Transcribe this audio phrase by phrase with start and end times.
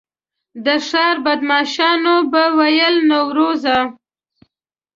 [0.65, 3.63] د ښار بدمعاشانو به ویل نوروز.